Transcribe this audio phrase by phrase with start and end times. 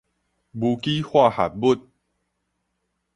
[0.55, 1.89] 無機化合物